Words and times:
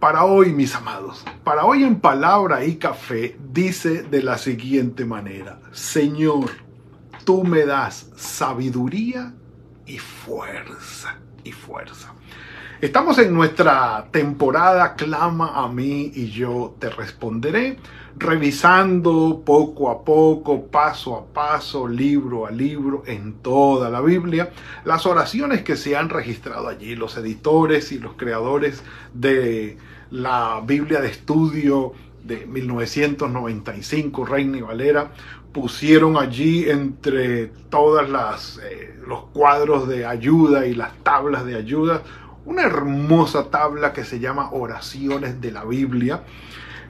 para 0.00 0.24
hoy, 0.24 0.52
mis 0.52 0.74
amados, 0.74 1.24
para 1.44 1.66
hoy 1.66 1.84
en 1.84 2.00
palabra 2.00 2.64
y 2.64 2.76
café 2.76 3.36
dice 3.52 4.02
de 4.02 4.22
la 4.22 4.38
siguiente 4.38 5.04
manera, 5.04 5.60
Señor, 5.72 6.50
tú 7.24 7.44
me 7.44 7.66
das 7.66 8.10
sabiduría 8.16 9.34
y 9.84 9.98
fuerza, 9.98 11.18
y 11.44 11.52
fuerza. 11.52 12.14
Estamos 12.80 13.18
en 13.18 13.34
nuestra 13.34 14.06
temporada 14.10 14.94
Clama 14.94 15.62
a 15.62 15.68
mí 15.68 16.12
y 16.14 16.30
yo 16.30 16.76
te 16.78 16.88
responderé, 16.88 17.76
revisando 18.16 19.42
poco 19.44 19.90
a 19.90 20.02
poco, 20.02 20.66
paso 20.68 21.14
a 21.14 21.26
paso, 21.26 21.86
libro 21.86 22.46
a 22.46 22.50
libro, 22.50 23.02
en 23.04 23.34
toda 23.34 23.90
la 23.90 24.00
Biblia, 24.00 24.50
las 24.86 25.04
oraciones 25.04 25.62
que 25.62 25.76
se 25.76 25.94
han 25.94 26.08
registrado 26.08 26.68
allí, 26.68 26.96
los 26.96 27.18
editores 27.18 27.92
y 27.92 27.98
los 27.98 28.14
creadores 28.14 28.82
de 29.12 29.76
la 30.10 30.62
Biblia 30.64 31.00
de 31.00 31.08
estudio 31.08 31.92
de 32.24 32.46
1995, 32.46 34.24
Reina 34.24 34.64
Valera, 34.64 35.12
pusieron 35.52 36.16
allí 36.16 36.68
entre 36.68 37.46
todas 37.70 38.08
las 38.08 38.60
eh, 38.62 38.94
los 39.06 39.24
cuadros 39.32 39.88
de 39.88 40.06
ayuda 40.06 40.66
y 40.66 40.74
las 40.74 40.96
tablas 41.02 41.44
de 41.44 41.56
ayuda 41.56 42.02
una 42.44 42.62
hermosa 42.62 43.50
tabla 43.50 43.92
que 43.92 44.04
se 44.04 44.18
llama 44.18 44.50
Oraciones 44.52 45.40
de 45.40 45.52
la 45.52 45.64
Biblia, 45.64 46.22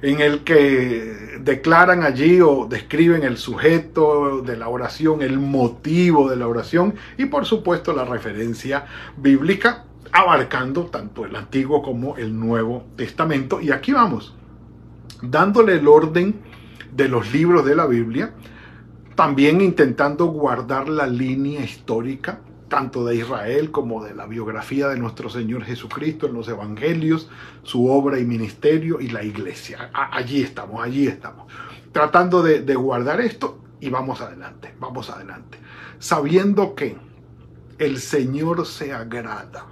en 0.02 0.20
el 0.20 0.44
que 0.44 1.38
declaran 1.40 2.02
allí 2.02 2.40
o 2.40 2.66
describen 2.66 3.22
el 3.22 3.36
sujeto 3.36 4.40
de 4.40 4.56
la 4.56 4.68
oración, 4.68 5.20
el 5.20 5.38
motivo 5.38 6.30
de 6.30 6.36
la 6.36 6.48
oración 6.48 6.94
y 7.18 7.26
por 7.26 7.44
supuesto 7.44 7.92
la 7.92 8.04
referencia 8.04 8.86
bíblica 9.18 9.84
abarcando 10.12 10.86
tanto 10.86 11.24
el 11.24 11.36
Antiguo 11.36 11.82
como 11.82 12.16
el 12.16 12.38
Nuevo 12.38 12.86
Testamento. 12.96 13.60
Y 13.60 13.70
aquí 13.70 13.92
vamos, 13.92 14.34
dándole 15.22 15.74
el 15.74 15.88
orden 15.88 16.40
de 16.92 17.08
los 17.08 17.32
libros 17.32 17.64
de 17.64 17.76
la 17.76 17.86
Biblia, 17.86 18.34
también 19.14 19.60
intentando 19.60 20.26
guardar 20.26 20.88
la 20.88 21.06
línea 21.06 21.62
histórica 21.62 22.40
tanto 22.70 23.04
de 23.04 23.16
Israel 23.16 23.70
como 23.70 24.02
de 24.02 24.14
la 24.14 24.24
biografía 24.24 24.88
de 24.88 24.96
nuestro 24.96 25.28
Señor 25.28 25.64
Jesucristo 25.64 26.26
en 26.26 26.34
los 26.34 26.48
Evangelios, 26.48 27.28
su 27.64 27.90
obra 27.90 28.18
y 28.18 28.24
ministerio 28.24 29.00
y 29.00 29.08
la 29.10 29.22
iglesia. 29.22 29.90
allí 29.92 30.40
estamos, 30.40 30.82
allí 30.82 31.06
estamos. 31.06 31.52
Tratando 31.92 32.42
de, 32.42 32.74
guardar 32.76 33.20
esto 33.20 33.58
y 33.80 33.90
vamos 33.90 34.22
adelante, 34.22 34.72
vamos 34.78 35.10
adelante. 35.10 35.58
Sabiendo 35.98 36.74
que 36.74 36.96
el 37.78 37.98
Señor 37.98 38.64
se 38.64 38.94
agrada. 38.94 39.66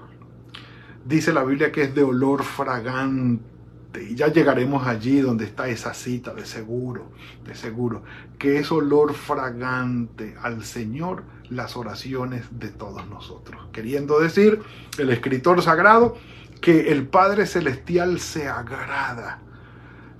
Dice 1.08 1.32
la 1.32 1.42
Biblia 1.42 1.72
que 1.72 1.84
es 1.84 1.94
de 1.94 2.02
olor 2.02 2.44
fragante 2.44 4.04
y 4.10 4.14
ya 4.14 4.28
llegaremos 4.28 4.86
allí 4.86 5.20
donde 5.20 5.46
está 5.46 5.66
esa 5.66 5.94
cita 5.94 6.34
de 6.34 6.44
seguro, 6.44 7.12
de 7.46 7.54
seguro, 7.54 8.02
que 8.38 8.58
es 8.58 8.70
olor 8.70 9.14
fragante 9.14 10.36
al 10.42 10.62
Señor 10.66 11.24
las 11.48 11.78
oraciones 11.78 12.44
de 12.50 12.68
todos 12.68 13.08
nosotros. 13.08 13.68
Queriendo 13.72 14.20
decir, 14.20 14.60
el 14.98 15.08
escritor 15.08 15.62
sagrado, 15.62 16.18
que 16.60 16.92
el 16.92 17.08
Padre 17.08 17.46
Celestial 17.46 18.20
se 18.20 18.46
agrada 18.46 19.40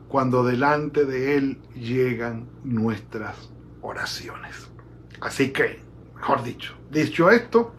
cuando 0.09 0.43
delante 0.43 1.05
de 1.05 1.37
Él 1.37 1.59
llegan 1.75 2.49
nuestras 2.65 3.51
oraciones. 3.83 4.71
Así 5.21 5.51
que, 5.51 5.83
mejor 6.17 6.43
dicho, 6.43 6.73
dicho 6.91 7.31
esto, 7.31 7.75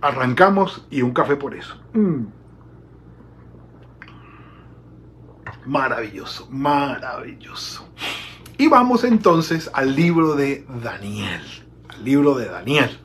arrancamos 0.00 0.86
y 0.90 1.02
un 1.02 1.12
café 1.12 1.36
por 1.36 1.54
eso. 1.54 1.76
Mm. 1.92 2.26
Maravilloso, 5.66 6.46
maravilloso. 6.50 7.88
Y 8.58 8.68
vamos 8.68 9.04
entonces 9.04 9.70
al 9.74 9.94
libro 9.94 10.34
de 10.34 10.64
Daniel, 10.82 11.42
al 11.88 12.04
libro 12.04 12.34
de 12.36 12.46
Daniel. 12.46 12.98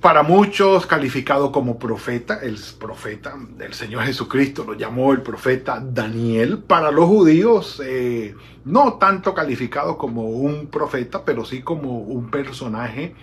Para 0.00 0.22
muchos 0.22 0.86
calificado 0.86 1.50
como 1.50 1.78
profeta, 1.78 2.38
el 2.40 2.56
profeta 2.78 3.34
del 3.56 3.74
Señor 3.74 4.04
Jesucristo 4.04 4.64
lo 4.64 4.74
llamó 4.74 5.12
el 5.12 5.22
profeta 5.22 5.82
Daniel. 5.84 6.58
Para 6.58 6.92
los 6.92 7.06
judíos, 7.06 7.82
eh, 7.84 8.34
no 8.64 8.94
tanto 8.94 9.34
calificado 9.34 9.98
como 9.98 10.28
un 10.28 10.68
profeta, 10.68 11.24
pero 11.24 11.44
sí 11.44 11.62
como 11.62 11.98
un 11.98 12.30
personaje 12.30 13.14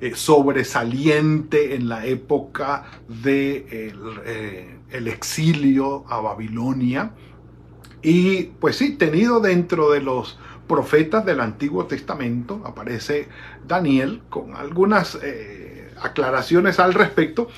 eh, 0.00 0.14
sobresaliente 0.14 1.74
en 1.74 1.88
la 1.88 2.06
época 2.06 2.84
del 3.08 3.22
de 3.22 3.66
eh, 4.26 4.78
el 4.90 5.08
exilio 5.08 6.04
a 6.08 6.20
Babilonia 6.20 7.12
y 8.02 8.44
pues 8.60 8.76
sí, 8.76 8.96
tenido 8.96 9.40
dentro 9.40 9.90
de 9.90 10.00
los 10.00 10.38
profetas 10.66 11.24
del 11.24 11.40
Antiguo 11.40 11.86
Testamento, 11.86 12.60
aparece 12.64 13.28
Daniel 13.66 14.22
con 14.28 14.56
algunas 14.56 15.18
eh, 15.22 15.92
aclaraciones 16.02 16.80
al 16.80 16.94
respecto 16.94 17.48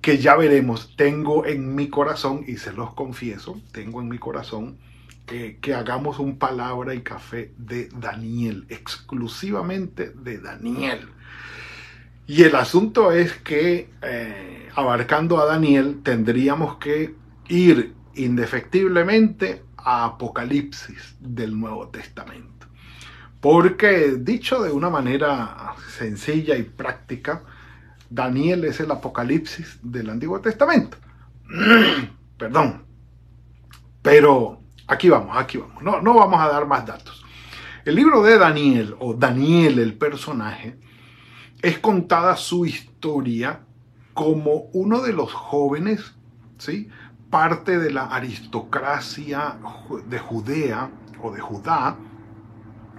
que 0.00 0.18
ya 0.18 0.34
veremos. 0.36 0.94
Tengo 0.96 1.44
en 1.44 1.74
mi 1.74 1.88
corazón, 1.88 2.44
y 2.46 2.56
se 2.56 2.72
los 2.72 2.94
confieso, 2.94 3.60
tengo 3.72 4.00
en 4.00 4.08
mi 4.08 4.18
corazón 4.18 4.78
que 5.26 5.74
hagamos 5.74 6.18
un 6.18 6.36
palabra 6.36 6.94
y 6.94 7.00
café 7.00 7.54
de 7.56 7.88
Daniel, 7.88 8.66
exclusivamente 8.68 10.10
de 10.10 10.38
Daniel. 10.38 11.08
Y 12.26 12.44
el 12.44 12.54
asunto 12.54 13.12
es 13.12 13.32
que 13.34 13.90
eh, 14.02 14.68
abarcando 14.74 15.40
a 15.40 15.46
Daniel 15.46 16.00
tendríamos 16.02 16.76
que 16.76 17.14
ir 17.48 17.94
indefectiblemente 18.14 19.64
Apocalipsis 19.76 21.16
del 21.18 21.58
Nuevo 21.58 21.88
Testamento. 21.88 22.66
Porque 23.40 24.16
dicho 24.18 24.62
de 24.62 24.70
una 24.70 24.88
manera 24.88 25.74
sencilla 25.98 26.56
y 26.56 26.62
práctica, 26.62 27.42
Daniel 28.08 28.64
es 28.64 28.78
el 28.78 28.90
Apocalipsis 28.90 29.80
del 29.82 30.10
Antiguo 30.10 30.40
Testamento. 30.40 30.96
Perdón. 32.38 32.84
Pero 34.00 34.60
aquí 34.86 35.08
vamos, 35.08 35.36
aquí 35.36 35.58
vamos. 35.58 35.82
No, 35.82 36.00
no 36.00 36.14
vamos 36.14 36.40
a 36.40 36.48
dar 36.48 36.66
más 36.66 36.86
datos. 36.86 37.24
El 37.84 37.96
libro 37.96 38.22
de 38.22 38.38
Daniel, 38.38 38.94
o 39.00 39.14
Daniel 39.14 39.80
el 39.80 39.94
personaje, 39.94 40.78
es 41.62 41.78
contada 41.78 42.36
su 42.36 42.66
historia 42.66 43.60
como 44.14 44.64
uno 44.72 45.00
de 45.00 45.12
los 45.12 45.32
jóvenes, 45.32 46.14
¿sí? 46.58 46.88
parte 47.30 47.78
de 47.78 47.90
la 47.90 48.06
aristocracia 48.06 49.56
de 50.06 50.18
Judea 50.18 50.90
o 51.22 51.30
de 51.30 51.40
Judá 51.40 51.96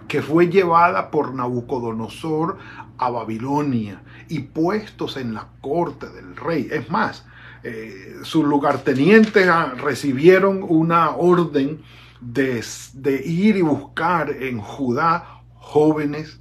que 0.07 0.21
fue 0.21 0.47
llevada 0.47 1.11
por 1.11 1.33
Nabucodonosor 1.33 2.57
a 2.97 3.09
Babilonia 3.09 4.01
y 4.29 4.39
puestos 4.39 5.17
en 5.17 5.33
la 5.33 5.47
corte 5.61 6.09
del 6.09 6.35
rey. 6.35 6.67
Es 6.71 6.89
más, 6.89 7.25
eh, 7.63 8.17
sus 8.23 8.45
lugartenientes 8.45 9.47
ah, 9.47 9.73
recibieron 9.75 10.63
una 10.67 11.15
orden 11.15 11.81
de, 12.21 12.63
de 12.93 13.25
ir 13.25 13.57
y 13.57 13.61
buscar 13.61 14.29
en 14.29 14.59
Judá 14.59 15.41
jóvenes 15.55 16.39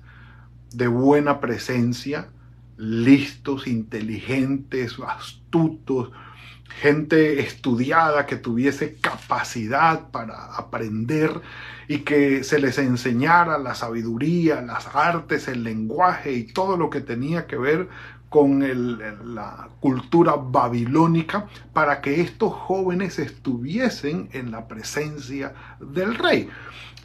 de 0.77 0.89
buena 0.89 1.41
presencia, 1.41 2.29
listos, 2.77 3.67
inteligentes, 3.67 4.97
astutos, 5.07 6.11
gente 6.81 7.41
estudiada 7.41 8.27
que 8.27 8.37
tuviese 8.37 8.97
capacidad 8.97 10.11
para 10.11 10.57
aprender 10.57 11.41
y 11.89 11.99
que 11.99 12.45
se 12.45 12.59
les 12.59 12.79
enseñara 12.79 13.59
la 13.59 13.75
sabiduría, 13.75 14.63
las 14.63 14.95
artes, 14.95 15.49
el 15.49 15.65
lenguaje 15.65 16.33
y 16.33 16.45
todo 16.45 16.77
lo 16.77 16.91
que 16.91 17.01
tenía 17.01 17.47
que 17.47 17.57
ver 17.57 17.89
con 18.33 18.61
la 19.35 19.69
cultura 19.81 20.37
babilónica 20.37 21.49
para 21.75 22.01
que 22.01 22.23
estos 22.23 22.55
jóvenes 22.55 23.19
estuviesen 23.19 24.31
en 24.33 24.51
la 24.51 24.67
presencia 24.67 25.53
del 25.79 26.15
rey. 26.15 26.49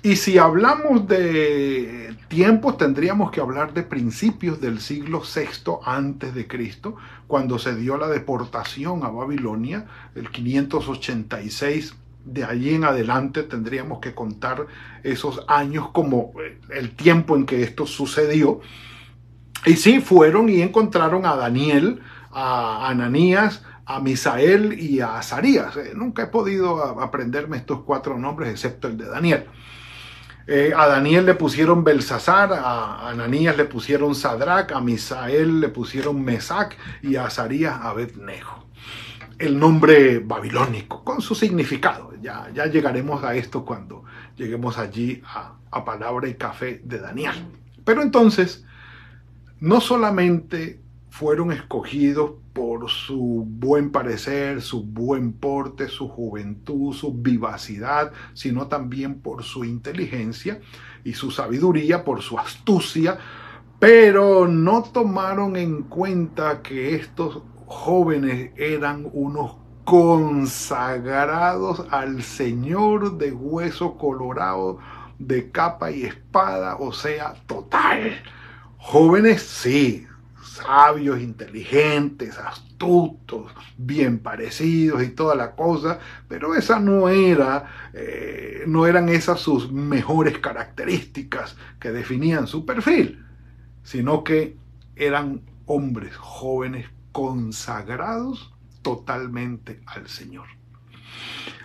Y 0.03 0.15
si 0.15 0.38
hablamos 0.38 1.07
de 1.07 2.15
tiempos, 2.27 2.77
tendríamos 2.77 3.31
que 3.31 3.41
hablar 3.41 3.73
de 3.73 3.83
principios 3.83 4.61
del 4.61 4.79
siglo 4.79 5.21
VI 5.21 5.79
antes 5.83 6.35
de 6.35 6.47
Cristo, 6.47 6.95
cuando 7.25 7.57
se 7.59 7.75
dio 7.75 7.97
la 7.97 8.07
deportación 8.07 9.03
a 9.03 9.09
Babilonia, 9.09 9.85
el 10.15 10.29
586 10.29 11.95
de 12.27 12.44
allí 12.44 12.75
en 12.75 12.83
adelante 12.83 13.44
tendríamos 13.44 13.99
que 13.99 14.13
contar 14.13 14.67
esos 15.03 15.44
años 15.47 15.89
como 15.91 16.33
eh, 16.41 16.59
el 16.71 16.91
tiempo 16.95 17.35
en 17.35 17.45
que 17.45 17.63
esto 17.63 17.88
sucedió. 17.88 18.59
Y 19.65 19.77
sí, 19.77 20.01
fueron 20.01 20.49
y 20.49 20.61
encontraron 20.61 21.25
a 21.25 21.35
Daniel, 21.35 22.01
a 22.31 22.89
Ananías, 22.89 23.63
a 23.85 24.01
Misael 24.01 24.77
y 24.79 24.99
a 24.99 25.17
Azarías. 25.17 25.77
Eh, 25.77 25.94
nunca 25.95 26.23
he 26.23 26.27
podido 26.27 26.83
aprenderme 27.01 27.57
estos 27.57 27.81
cuatro 27.81 28.17
nombres 28.17 28.49
excepto 28.49 28.89
el 28.89 28.97
de 28.97 29.07
Daniel. 29.07 29.45
Eh, 30.49 30.71
a 30.73 30.88
Daniel 30.88 31.25
le 31.25 31.35
pusieron 31.35 31.83
Belsasar, 31.83 32.53
a 32.53 33.09
Ananías 33.09 33.57
le 33.57 33.65
pusieron 33.65 34.15
Sadrach, 34.15 34.71
a 34.71 34.79
Misael 34.79 35.59
le 35.59 35.67
pusieron 35.67 36.23
Mesac 36.23 36.77
y 37.03 37.17
a 37.17 37.25
Azarías 37.25 37.81
Abednego. 37.81 38.65
El 39.38 39.59
nombre 39.59 40.19
babilónico, 40.19 41.03
con 41.03 41.21
su 41.21 41.35
significado. 41.35 42.13
Ya, 42.21 42.49
ya 42.53 42.65
llegaremos 42.67 43.25
a 43.25 43.35
esto 43.35 43.65
cuando 43.65 44.05
lleguemos 44.38 44.77
allí 44.77 45.21
a, 45.25 45.55
a 45.69 45.83
Palabra 45.83 46.29
y 46.29 46.35
Café 46.35 46.81
de 46.81 46.99
Daniel. 46.99 47.35
Pero 47.83 48.01
entonces, 48.01 48.65
no 49.59 49.81
solamente 49.81 50.79
fueron 51.09 51.51
escogidos 51.51 52.31
por 52.54 52.89
su 52.89 53.45
buen 53.48 53.92
parecer, 53.92 54.62
su 54.62 54.83
buen 54.83 55.33
porte, 55.33 55.88
su 55.88 56.07
juventud, 56.07 56.94
su 56.94 57.13
vivacidad, 57.13 58.12
sino 58.33 58.68
también 58.68 59.21
por 59.21 59.44
su 59.44 59.63
inteligencia 59.63 60.59
y 61.04 61.13
su 61.13 61.31
sabiduría, 61.31 62.04
por 62.04 62.21
su 62.21 62.39
astucia, 62.39 63.19
pero 63.80 64.48
no 64.48 64.83
tomaron 64.83 65.56
en 65.56 65.83
cuenta 65.83 66.62
que 66.62 66.95
estos 66.95 67.42
jóvenes 67.68 68.51
eran 68.57 69.07
unos 69.13 69.57
consagrados 69.83 71.86
al 71.92 72.24
Señor 72.24 73.18
de 73.18 73.31
hueso 73.31 73.98
colorado, 73.98 74.80
de 75.19 75.51
capa 75.51 75.92
y 75.92 76.04
espada, 76.04 76.77
o 76.77 76.92
sea, 76.92 77.36
total. 77.45 78.13
Jóvenes, 78.77 79.44
sí, 79.44 80.06
sabios, 80.57 81.19
inteligentes, 81.19 82.38
astutos, 82.38 83.51
bien 83.77 84.19
parecidos 84.19 85.04
y 85.04 85.09
toda 85.09 85.36
la 85.36 85.56
cosa, 85.56 86.00
pero 86.27 86.56
esa 86.56 86.80
no 86.80 87.09
era, 87.09 87.89
eh, 87.94 88.63
no 88.68 88.86
eran 88.86 89.09
esas 89.09 89.39
sus 89.39 89.71
mejores 89.71 90.39
características 90.39 91.56
que 91.80 91.92
definían 91.92 92.48
su 92.48 92.65
perfil, 92.65 93.24
sino 93.83 94.24
que 94.24 94.57
eran 94.95 95.42
hombres 95.65 96.15
jóvenes 96.15 96.88
consagrados 97.12 98.54
totalmente 98.81 99.81
al 99.86 100.07
Señor. 100.07 100.48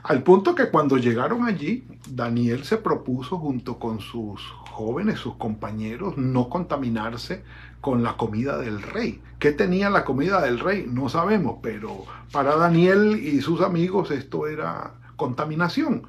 Al 0.03 0.25
punto 0.25 0.55
que 0.55 0.69
cuando 0.69 0.97
llegaron 0.97 1.45
allí, 1.45 1.85
Daniel 2.09 2.65
se 2.65 2.77
propuso 2.77 3.39
junto 3.39 3.79
con 3.79 4.01
sus 4.01 4.43
jóvenes, 4.71 5.21
sus 5.21 5.37
compañeros, 5.37 6.17
no 6.19 6.49
contaminarse 6.49 7.45
con 7.83 8.03
la 8.03 8.17
comida 8.17 8.57
del 8.59 8.81
rey. 8.81 9.21
¿Qué 9.41 9.51
tenía 9.51 9.91
la 9.91 10.05
comida 10.05 10.41
del 10.41 10.61
rey? 10.61 10.87
No 10.89 11.09
sabemos, 11.09 11.59
pero 11.61 12.05
para 12.31 12.57
Daniel 12.57 13.21
y 13.21 13.43
sus 13.43 13.61
amigos 13.61 14.13
esto 14.13 14.47
era 14.47 14.95
contaminación. 15.17 16.05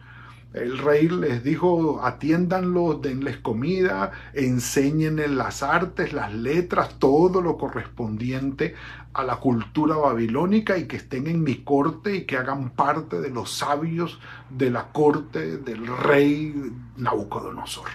El 0.54 0.78
rey 0.78 1.10
les 1.10 1.44
dijo, 1.44 2.02
atiéndanlos, 2.04 3.02
denles 3.02 3.38
comida, 3.38 4.12
enséñenles 4.36 5.32
las 5.32 5.64
artes, 5.64 6.14
las 6.14 6.32
letras, 6.32 7.00
todo 7.00 7.42
lo 7.42 7.58
correspondiente 7.58 8.76
a 9.16 9.24
la 9.24 9.38
cultura 9.38 9.96
babilónica 9.96 10.78
y 10.78 10.86
que 10.86 10.98
estén 10.98 11.26
en 11.26 11.42
mi 11.44 11.64
corte 11.64 12.18
y 12.18 12.26
que 12.26 12.38
hagan 12.38 12.70
parte 12.70 13.20
de 13.20 13.32
los 13.32 13.52
sabios 13.52 14.20
de 14.52 14.70
la 14.70 14.92
corte 14.92 15.58
del 15.58 15.88
rey 15.88 16.72
Nabucodonosor. 16.98 17.90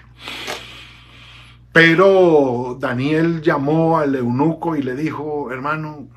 Pero 1.73 2.77
Daniel 2.81 3.43
llamó 3.43 3.99
al 3.99 4.15
eunuco 4.15 4.77
y 4.77 4.83
le 4.83 4.95
dijo, 4.97 5.53
hermano, 5.53 6.09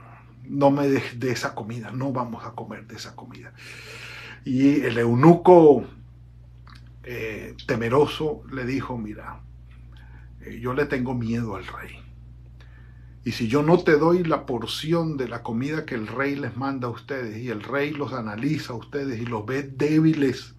no 0.45 0.71
me 0.71 0.87
des 0.87 1.19
de 1.19 1.31
esa 1.31 1.55
comida, 1.55 1.91
no 1.91 2.11
vamos 2.11 2.45
a 2.45 2.51
comer 2.51 2.87
de 2.87 2.95
esa 2.95 3.15
comida. 3.15 3.53
Y 4.43 4.81
el 4.81 4.97
eunuco 4.97 5.85
eh, 7.03 7.55
temeroso 7.67 8.43
le 8.51 8.65
dijo, 8.65 8.97
mira, 8.97 9.41
eh, 10.41 10.59
yo 10.59 10.73
le 10.73 10.85
tengo 10.85 11.13
miedo 11.13 11.55
al 11.55 11.65
rey. 11.65 11.97
Y 13.23 13.33
si 13.33 13.47
yo 13.47 13.61
no 13.61 13.77
te 13.77 13.97
doy 13.97 14.23
la 14.23 14.45
porción 14.45 15.15
de 15.15 15.27
la 15.27 15.43
comida 15.43 15.85
que 15.85 15.93
el 15.93 16.07
rey 16.07 16.35
les 16.35 16.57
manda 16.57 16.87
a 16.87 16.91
ustedes 16.91 17.37
y 17.37 17.49
el 17.49 17.61
rey 17.61 17.91
los 17.91 18.13
analiza 18.13 18.73
a 18.73 18.77
ustedes 18.77 19.19
y 19.19 19.25
los 19.25 19.45
ve 19.45 19.61
débiles, 19.63 20.55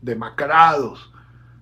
demacrados, 0.00 1.12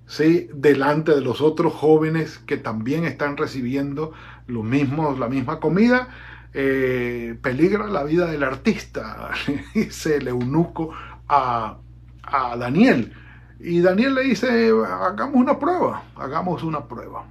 ¿sí? 0.06 0.48
delante 0.54 1.12
de 1.12 1.20
los 1.20 1.40
otros 1.40 1.72
jóvenes 1.74 2.38
que 2.38 2.56
también 2.56 3.04
están 3.04 3.36
recibiendo 3.36 4.12
los 4.46 4.64
mismos, 4.64 5.18
la 5.18 5.28
misma 5.28 5.60
comida, 5.60 6.08
eh, 6.54 7.36
peligra 7.42 7.86
la 7.88 8.04
vida 8.04 8.26
del 8.26 8.42
artista, 8.42 9.30
dice 9.74 10.16
el 10.16 10.28
eunuco 10.28 10.90
a, 11.28 11.78
a 12.22 12.56
Daniel. 12.56 13.12
Y 13.58 13.80
Daniel 13.80 14.14
le 14.14 14.22
dice, 14.22 14.70
hagamos 14.86 15.36
una 15.36 15.58
prueba, 15.58 16.04
hagamos 16.16 16.62
una 16.62 16.84
prueba. 16.84 17.24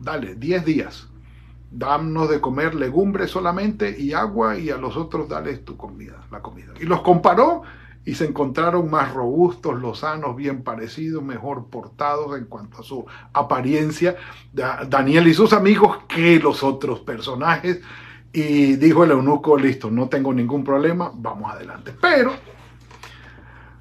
Dale, 0.00 0.34
10 0.36 0.64
días. 0.64 1.08
Danos 1.70 2.30
de 2.30 2.40
comer 2.40 2.74
legumbres 2.74 3.30
solamente 3.30 3.98
y 3.98 4.12
agua 4.12 4.56
y 4.56 4.70
a 4.70 4.76
los 4.76 4.96
otros 4.96 5.28
dale 5.28 5.56
tu 5.58 5.76
comida, 5.76 6.24
la 6.30 6.40
comida. 6.40 6.72
Y 6.80 6.84
los 6.84 7.02
comparó 7.02 7.62
y 8.04 8.14
se 8.14 8.26
encontraron 8.26 8.90
más 8.90 9.12
robustos, 9.12 9.80
lozanos, 9.80 10.36
bien 10.36 10.62
parecidos, 10.62 11.22
mejor 11.22 11.66
portados 11.66 12.36
en 12.38 12.44
cuanto 12.44 12.80
a 12.80 12.82
su 12.82 13.06
apariencia, 13.32 14.16
Daniel 14.52 15.26
y 15.28 15.34
sus 15.34 15.52
amigos, 15.52 15.98
que 16.08 16.38
los 16.38 16.62
otros 16.62 17.00
personajes. 17.00 17.80
Y 18.32 18.76
dijo 18.76 19.04
el 19.04 19.12
eunuco, 19.12 19.56
listo, 19.56 19.90
no 19.90 20.08
tengo 20.08 20.32
ningún 20.34 20.64
problema, 20.64 21.10
vamos 21.14 21.52
adelante. 21.52 21.94
Pero 22.00 22.32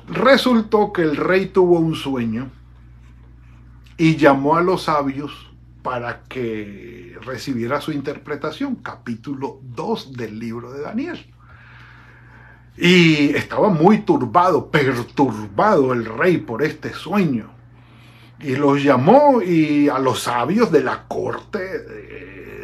Resultó 0.07 0.91
que 0.91 1.01
el 1.01 1.15
rey 1.15 1.47
tuvo 1.47 1.79
un 1.79 1.95
sueño 1.95 2.49
y 3.97 4.17
llamó 4.17 4.57
a 4.57 4.61
los 4.61 4.83
sabios 4.83 5.51
para 5.81 6.23
que 6.23 7.15
recibiera 7.21 7.79
su 7.79 7.91
interpretación, 7.91 8.75
capítulo 8.75 9.59
2 9.63 10.13
del 10.13 10.39
libro 10.39 10.71
de 10.71 10.81
Daniel. 10.81 11.32
Y 12.77 13.35
estaba 13.35 13.69
muy 13.69 13.99
turbado, 13.99 14.71
perturbado 14.71 15.93
el 15.93 16.05
rey 16.05 16.37
por 16.37 16.63
este 16.63 16.93
sueño. 16.93 17.51
Y 18.39 18.55
los 18.55 18.83
llamó 18.83 19.41
y 19.41 19.89
a 19.89 19.99
los 19.99 20.23
sabios 20.23 20.71
de 20.71 20.83
la 20.83 21.07
corte 21.07 21.59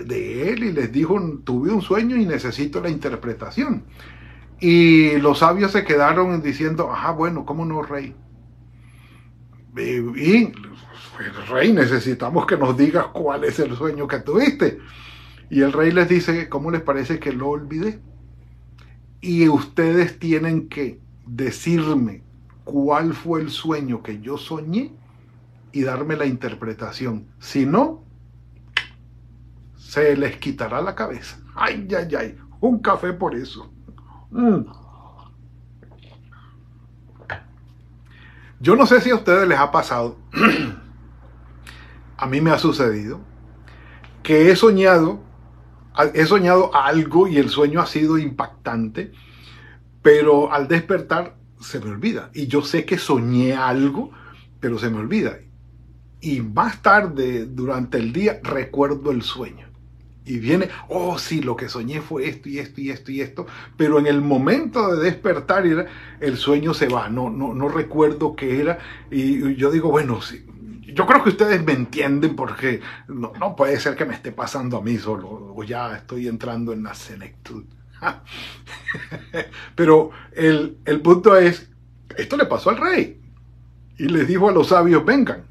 de, 0.06 0.50
él 0.50 0.63
y 0.63 0.72
les 0.72 0.92
dijo, 0.92 1.20
tuve 1.44 1.72
un 1.72 1.82
sueño 1.82 2.16
y 2.18 2.25
necesito 2.25 2.82
la 2.82 2.89
interpretación. 2.89 3.86
Y 4.60 5.18
los 5.18 5.39
sabios 5.39 5.72
se 5.72 5.86
quedaron 5.86 6.42
diciendo, 6.42 6.92
ajá, 6.92 7.12
bueno, 7.12 7.46
¿cómo 7.46 7.66
no, 7.66 7.82
rey? 7.84 8.16
Y, 9.78 10.51
rey, 11.50 11.72
necesitamos 11.72 12.46
que 12.46 12.58
nos 12.58 12.75
digas 12.75 13.08
cuál 13.13 13.44
es 13.44 13.60
el 13.60 13.75
sueño 13.75 14.08
que 14.08 14.20
tuviste. 14.20 14.80
Y 15.50 15.62
el 15.62 15.72
rey 15.72 15.92
les 15.92 16.10
dice, 16.10 16.50
¿cómo 16.50 16.72
les 16.72 16.82
parece 16.82 17.20
que 17.20 17.32
lo 17.32 17.50
olvidé? 17.50 18.01
Y 19.22 19.50
ustedes 19.50 20.20
tienen 20.20 20.70
que 20.70 21.00
decirme 21.26 22.24
cuál 22.64 23.14
fue 23.14 23.42
el 23.42 23.50
sueño 23.50 24.02
que 24.02 24.22
yo 24.22 24.38
soñé 24.38 24.92
y 25.72 25.82
darme 25.84 26.16
la 26.16 26.26
interpretación. 26.26 27.28
Si 27.40 27.66
no, 27.66 28.04
se 29.76 30.16
les 30.16 30.38
quitará 30.38 30.82
la 30.82 30.96
cabeza. 30.96 31.38
Ay, 31.56 31.88
ay, 31.98 32.16
ay, 32.16 32.38
un 32.60 32.80
café 32.80 33.14
por 33.14 33.36
eso. 33.36 33.72
Mm. 34.32 34.62
Yo 38.62 38.76
no 38.76 38.86
sé 38.86 39.00
si 39.00 39.10
a 39.10 39.16
ustedes 39.16 39.48
les 39.48 39.58
ha 39.58 39.72
pasado, 39.72 40.18
a 42.18 42.28
mí 42.28 42.42
me 42.42 42.52
ha 42.52 42.58
sucedido, 42.58 43.22
que 44.22 44.52
he 44.52 44.56
soñado, 44.56 45.22
he 46.13 46.25
soñado 46.25 46.75
algo 46.75 47.27
y 47.27 47.38
el 47.38 47.50
sueño 47.50 47.82
ha 47.82 47.86
sido 47.86 48.18
impactante, 48.18 49.12
pero 50.01 50.51
al 50.51 50.68
despertar 50.68 51.36
se 51.60 51.79
me 51.79 51.89
olvida. 51.89 52.32
Y 52.34 52.48
yo 52.48 52.62
sé 52.62 52.86
que 52.86 52.98
soñé 52.98 53.53
algo, 53.53 54.12
pero 54.60 54.79
se 54.79 54.89
me 54.89 54.98
olvida. 54.98 55.39
Y 56.22 56.41
más 56.41 56.82
tarde, 56.82 57.46
durante 57.46 57.98
el 57.98 58.12
día, 58.13 58.39
recuerdo 58.44 59.12
el 59.12 59.22
sueño 59.22 59.70
y 60.29 60.38
viene, 60.38 60.70
oh 60.89 61.18
sí, 61.18 61.41
lo 61.41 61.56
que 61.56 61.70
soñé 61.70 62.01
fue 62.01 62.27
esto 62.27 62.50
y 62.50 62.60
esto 62.60 62.82
y 62.82 62.91
esto 62.91 63.12
y 63.12 63.22
esto, 63.22 63.48
pero 63.75 63.98
en 63.98 64.06
el 64.06 64.22
momento 64.22 64.96
de 64.96 65.03
despertar 65.03 65.65
el 66.20 66.38
sueño 66.38 66.75
se 66.75 66.88
va, 66.88 67.10
no, 67.10 67.32
no, 67.32 67.56
no 67.56 67.68
recuerdo 67.68 68.36
qué 68.36 68.62
era 68.62 68.77
y 69.10 69.56
yo 69.56 69.72
digo, 69.72 69.89
bueno, 69.89 70.22
sí, 70.22 70.46
yo 70.93 71.05
creo 71.05 71.24
que 71.24 71.29
ustedes 71.29 71.63
me 71.63 71.74
entienden 71.74 72.36
porque 72.36 72.81
no, 73.08 73.55
puede 73.55 73.79
ser 73.79 73.96
que 73.96 74.05
me 74.05 74.15
esté 74.15 74.31
pasando 74.31 74.77
a 74.77 74.81
mí 74.81 74.98
solo 74.98 75.53
o 75.55 75.63
ya 75.63 75.96
estoy 75.96 76.27
entrando 76.27 76.74
en 76.74 76.84
la 76.84 76.93
senectud. 76.93 77.63
pero 79.75 80.12
el, 80.34 80.77
el 80.86 81.01
punto 81.01 81.36
es, 81.36 81.69
esto 82.17 82.38
le 82.38 82.46
pasó 82.46 82.69
al 82.69 82.77
rey. 82.77 83.22
y 83.98 84.08
les 84.08 84.27
dijo 84.27 84.50
a 84.50 84.53
los 84.53 84.67
sabios, 84.67 85.05
vengan, 85.05 85.43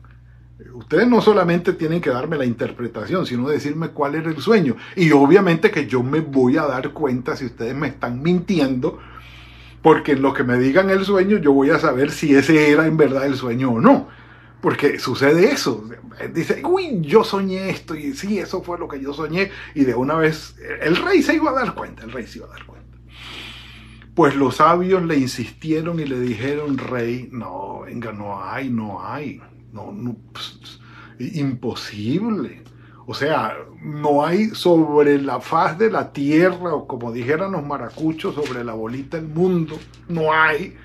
ustedes 0.79 1.09
no 1.09 1.21
solamente 1.21 1.73
tienen 1.73 2.01
que 2.01 2.11
darme 2.11 2.37
la 2.37 2.45
interpretación, 2.45 3.27
sino 3.27 3.49
decirme 3.49 3.89
cuál 3.89 4.15
era 4.15 4.31
el 4.31 4.39
sueño. 4.39 4.77
Y 4.97 5.11
obviamente 5.13 5.71
que 5.71 5.87
yo 5.87 6.03
me 6.03 6.21
voy 6.21 6.57
a 6.57 6.67
dar 6.67 6.91
cuenta 6.93 7.37
si 7.37 7.47
ustedes 7.47 7.75
me 7.75 7.89
están 7.89 8.23
mintiendo, 8.23 8.99
porque 9.83 10.13
en 10.13 10.23
lo 10.23 10.33
que 10.33 10.45
me 10.45 10.59
digan 10.59 10.91
el 10.91 11.05
sueño 11.05 11.39
yo 11.39 11.53
voy 11.53 11.71
a 11.71 11.79
saber 11.79 12.11
si 12.11 12.35
ese 12.35 12.71
era 12.71 12.87
en 12.87 12.97
verdad 12.97 13.27
el 13.27 13.37
sueño 13.37 13.73
o 13.73 13.81
no. 13.81 14.09
Porque 14.61 14.99
sucede 14.99 15.53
eso. 15.53 15.89
Dice, 16.33 16.63
uy, 16.65 17.01
yo 17.03 17.23
soñé 17.23 17.71
esto 17.71 17.95
y 17.95 18.15
sí, 18.15 18.39
eso 18.39 18.63
fue 18.63 18.79
lo 18.79 18.89
que 18.89 19.01
yo 19.01 19.13
soñé. 19.13 19.51
Y 19.75 19.85
de 19.85 19.95
una 19.95 20.15
vez 20.15 20.57
el 20.81 20.97
rey 20.97 21.23
se 21.23 21.35
iba 21.35 21.51
a 21.51 21.55
dar 21.55 21.75
cuenta, 21.75 22.05
el 22.05 22.13
rey 22.13 22.27
se 22.27 22.39
iba 22.39 22.49
a 22.49 22.51
dar 22.51 22.67
cuenta. 22.67 22.99
Pues 24.15 24.35
los 24.35 24.57
sabios 24.57 25.05
le 25.05 25.17
insistieron 25.17 26.01
y 26.01 26.05
le 26.05 26.19
dijeron, 26.19 26.77
rey, 26.77 27.29
no, 27.31 27.83
venga, 27.83 28.13
no 28.13 28.43
hay, 28.43 28.69
no 28.69 29.07
hay, 29.07 29.41
no, 29.73 29.93
no 29.93 30.17
imposible. 31.21 32.63
O 33.07 33.15
sea, 33.15 33.57
no 33.81 34.25
hay 34.25 34.49
sobre 34.51 35.21
la 35.23 35.41
faz 35.41 35.79
de 35.79 35.91
la 35.91 36.13
tierra, 36.13 36.75
o 36.75 36.87
como 36.87 37.13
dijeran 37.13 37.53
los 37.53 37.65
maracuchos, 37.65 38.35
sobre 38.35 38.65
la 38.65 38.75
bolita 38.75 39.17
del 39.17 39.29
mundo, 39.29 39.79
no 40.09 40.33
hay 40.33 40.77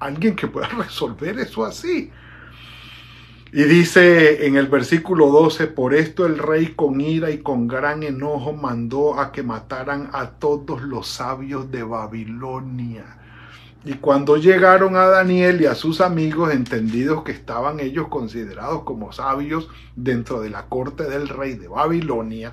alguien 0.00 0.34
que 0.34 0.48
pueda 0.48 0.68
resolver 0.78 1.38
eso 1.38 1.64
así. 1.64 2.10
Y 3.50 3.62
dice 3.62 4.46
en 4.46 4.56
el 4.56 4.66
versículo 4.66 5.28
12, 5.28 5.68
por 5.68 5.94
esto 5.94 6.26
el 6.26 6.36
rey 6.36 6.74
con 6.74 7.00
ira 7.00 7.30
y 7.30 7.38
con 7.38 7.66
gran 7.66 8.02
enojo 8.02 8.52
mandó 8.52 9.18
a 9.18 9.32
que 9.32 9.42
mataran 9.42 10.10
a 10.12 10.32
todos 10.32 10.82
los 10.82 11.08
sabios 11.08 11.70
de 11.70 11.82
Babilonia. 11.82 13.16
Y 13.86 13.94
cuando 13.94 14.36
llegaron 14.36 14.96
a 14.96 15.06
Daniel 15.06 15.62
y 15.62 15.66
a 15.66 15.74
sus 15.74 16.02
amigos, 16.02 16.52
entendidos 16.52 17.22
que 17.22 17.32
estaban 17.32 17.80
ellos 17.80 18.08
considerados 18.08 18.82
como 18.82 19.12
sabios 19.12 19.70
dentro 19.96 20.40
de 20.40 20.50
la 20.50 20.66
corte 20.66 21.04
del 21.04 21.26
rey 21.26 21.54
de 21.54 21.68
Babilonia, 21.68 22.52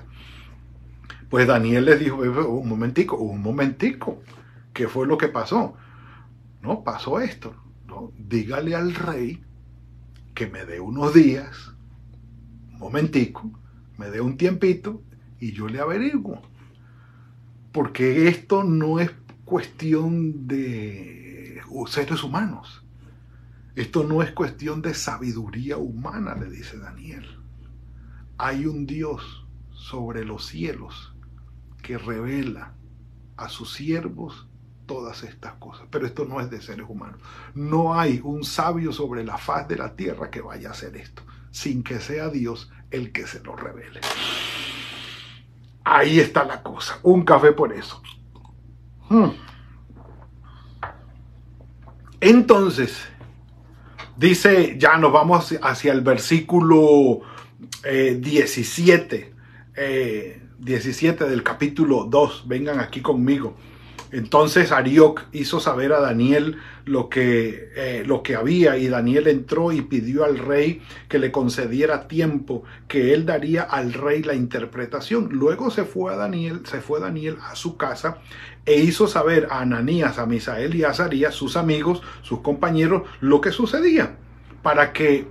pues 1.28 1.46
Daniel 1.46 1.84
les 1.84 2.00
dijo, 2.00 2.16
un 2.16 2.68
momentico, 2.68 3.16
un 3.16 3.42
momentico, 3.42 4.22
¿qué 4.72 4.88
fue 4.88 5.06
lo 5.06 5.18
que 5.18 5.28
pasó? 5.28 5.74
No, 6.62 6.82
pasó 6.82 7.20
esto. 7.20 7.54
¿no? 7.86 8.12
Dígale 8.16 8.74
al 8.74 8.94
rey 8.94 9.44
que 10.36 10.46
me 10.46 10.66
dé 10.66 10.80
unos 10.80 11.14
días, 11.14 11.72
un 12.74 12.78
momentico, 12.78 13.50
me 13.96 14.10
dé 14.10 14.20
un 14.20 14.36
tiempito 14.36 15.02
y 15.40 15.52
yo 15.52 15.66
le 15.66 15.80
averiguo. 15.80 16.42
Porque 17.72 18.28
esto 18.28 18.62
no 18.62 19.00
es 19.00 19.10
cuestión 19.46 20.46
de 20.46 21.62
seres 21.88 22.22
humanos. 22.22 22.84
Esto 23.74 24.04
no 24.04 24.22
es 24.22 24.30
cuestión 24.32 24.82
de 24.82 24.92
sabiduría 24.92 25.78
humana, 25.78 26.34
le 26.34 26.50
dice 26.50 26.78
Daniel. 26.78 27.26
Hay 28.36 28.66
un 28.66 28.86
Dios 28.86 29.46
sobre 29.70 30.26
los 30.26 30.44
cielos 30.46 31.14
que 31.82 31.96
revela 31.96 32.74
a 33.38 33.48
sus 33.48 33.72
siervos 33.72 34.48
todas 34.86 35.22
estas 35.22 35.54
cosas. 35.54 35.86
Pero 35.90 36.06
esto 36.06 36.24
no 36.24 36.40
es 36.40 36.50
de 36.50 36.62
seres 36.62 36.86
humanos. 36.88 37.20
No 37.54 37.98
hay 37.98 38.20
un 38.22 38.44
sabio 38.44 38.92
sobre 38.92 39.24
la 39.24 39.38
faz 39.38 39.68
de 39.68 39.76
la 39.76 39.94
tierra 39.94 40.30
que 40.30 40.40
vaya 40.40 40.68
a 40.68 40.72
hacer 40.72 40.96
esto, 40.96 41.22
sin 41.50 41.82
que 41.82 42.00
sea 42.00 42.28
Dios 42.28 42.70
el 42.90 43.12
que 43.12 43.26
se 43.26 43.40
lo 43.40 43.56
revele. 43.56 44.00
Ahí 45.84 46.18
está 46.18 46.44
la 46.44 46.62
cosa. 46.62 46.98
Un 47.02 47.24
café 47.24 47.52
por 47.52 47.72
eso. 47.72 48.02
Hmm. 49.08 49.30
Entonces, 52.20 53.06
dice, 54.16 54.76
ya 54.78 54.96
nos 54.96 55.12
vamos 55.12 55.54
hacia 55.62 55.92
el 55.92 56.00
versículo 56.00 57.20
17, 57.84 59.34
eh, 59.76 60.42
17 60.58 61.24
eh, 61.24 61.28
del 61.28 61.42
capítulo 61.42 62.04
2. 62.04 62.48
Vengan 62.48 62.80
aquí 62.80 63.00
conmigo. 63.00 63.56
Entonces 64.12 64.72
Arioc 64.72 65.24
hizo 65.32 65.60
saber 65.60 65.92
a 65.92 66.00
Daniel 66.00 66.58
lo 66.84 67.08
que, 67.08 67.70
eh, 67.76 68.04
lo 68.06 68.22
que 68.22 68.36
había 68.36 68.76
y 68.76 68.88
Daniel 68.88 69.26
entró 69.26 69.72
y 69.72 69.82
pidió 69.82 70.24
al 70.24 70.38
rey 70.38 70.82
que 71.08 71.18
le 71.18 71.32
concediera 71.32 72.06
tiempo, 72.06 72.62
que 72.86 73.12
él 73.14 73.26
daría 73.26 73.62
al 73.62 73.92
rey 73.92 74.22
la 74.22 74.34
interpretación. 74.34 75.30
Luego 75.32 75.70
se 75.70 75.84
fue 75.84 76.12
a 76.12 76.16
Daniel, 76.16 76.60
se 76.64 76.80
fue 76.80 77.00
Daniel 77.00 77.38
a 77.42 77.56
su 77.56 77.76
casa 77.76 78.18
e 78.64 78.76
hizo 78.80 79.08
saber 79.08 79.48
a 79.50 79.60
Ananías, 79.60 80.18
a 80.18 80.26
Misael 80.26 80.74
y 80.74 80.84
a 80.84 80.90
Azarías, 80.90 81.34
sus 81.34 81.56
amigos, 81.56 82.02
sus 82.22 82.40
compañeros, 82.40 83.02
lo 83.20 83.40
que 83.40 83.50
sucedía, 83.50 84.16
para 84.62 84.92
que 84.92 85.26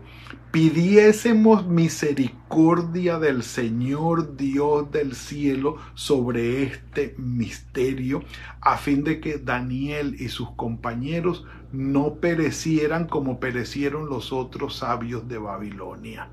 pidiésemos 0.56 1.68
misericordia 1.68 3.20
del 3.20 3.44
Señor 3.44 4.38
Dios 4.38 4.90
del 4.90 5.14
cielo 5.14 5.76
sobre 5.96 6.64
este 6.64 7.14
misterio, 7.18 8.24
a 8.62 8.78
fin 8.78 9.04
de 9.04 9.20
que 9.20 9.38
Daniel 9.38 10.16
y 10.18 10.30
sus 10.30 10.52
compañeros 10.52 11.44
no 11.74 12.22
perecieran 12.22 13.06
como 13.06 13.42
perecieron 13.42 14.08
los 14.08 14.32
otros 14.32 14.78
sabios 14.78 15.28
de 15.28 15.40
Babilonia. 15.40 16.30